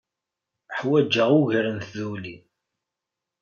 [0.77, 2.35] Ḥwajeɣ ugar n tduli.